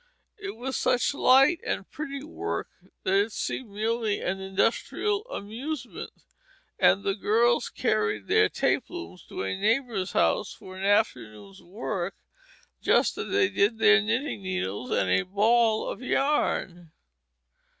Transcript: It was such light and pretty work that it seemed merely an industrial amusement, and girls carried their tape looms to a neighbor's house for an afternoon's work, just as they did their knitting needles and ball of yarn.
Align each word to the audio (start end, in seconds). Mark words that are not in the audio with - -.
It 0.39 0.55
was 0.55 0.75
such 0.77 1.13
light 1.13 1.59
and 1.63 1.87
pretty 1.91 2.23
work 2.23 2.67
that 3.03 3.13
it 3.13 3.31
seemed 3.31 3.69
merely 3.69 4.19
an 4.19 4.39
industrial 4.39 5.27
amusement, 5.27 6.09
and 6.79 7.03
girls 7.21 7.69
carried 7.69 8.25
their 8.25 8.49
tape 8.49 8.85
looms 8.89 9.21
to 9.27 9.43
a 9.43 9.55
neighbor's 9.55 10.13
house 10.13 10.53
for 10.53 10.75
an 10.75 10.83
afternoon's 10.85 11.61
work, 11.61 12.15
just 12.81 13.15
as 13.19 13.29
they 13.31 13.49
did 13.49 13.77
their 13.77 14.01
knitting 14.01 14.41
needles 14.41 14.89
and 14.89 15.31
ball 15.35 15.87
of 15.87 16.01
yarn. 16.01 16.91